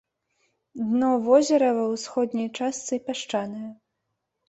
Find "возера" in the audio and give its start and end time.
1.27-1.69